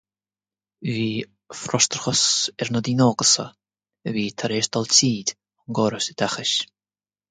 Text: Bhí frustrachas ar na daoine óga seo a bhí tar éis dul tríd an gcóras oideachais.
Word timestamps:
Bhí 0.87 1.03
frustrachas 1.59 2.23
ar 2.65 2.73
na 2.77 2.83
daoine 2.89 3.07
óga 3.11 3.29
seo 3.35 3.47
a 4.07 4.15
bhí 4.17 4.27
tar 4.39 4.55
éis 4.59 4.71
dul 4.75 4.91
tríd 4.99 5.27
an 5.39 5.75
gcóras 5.81 6.09
oideachais. 6.15 6.53